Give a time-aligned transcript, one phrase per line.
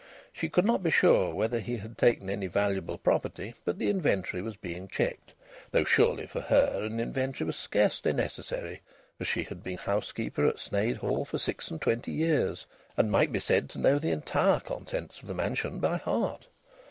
[0.33, 4.41] She could not be sure whether he had taken any valuable property, but the inventory
[4.41, 5.33] was being checked.
[5.69, 8.81] Though surely for her an inventory was scarcely necessary,
[9.19, 12.65] as she had been housekeeper at Sneyd Hall for six and twenty years,
[12.97, 16.47] and might be said to know the entire contents of the mansion by heart!